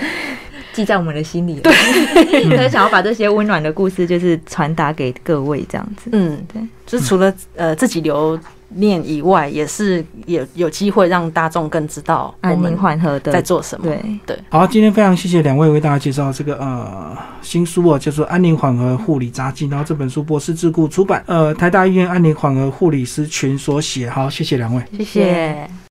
[0.73, 1.61] 记在我们的心里。
[1.61, 1.73] 对，
[2.57, 6.11] 很想要把这些温暖的故事，就是传达给各位，这样子。
[6.13, 8.39] 嗯，对，就是除了呃自己留。
[8.71, 13.87] 念以外，也是有有机会让大众更知道安宁缓和的在做什么。
[13.87, 24.09] 对对，好，今天非常谢谢两位为大家介绍这个呃新书哦，叫做《安宁缓和护理杂技》，然后这本书博士智库出版，呃台大医院安宁缓和护理师群所写。
[24.09, 25.71] 好，谢谢两位，谢谢。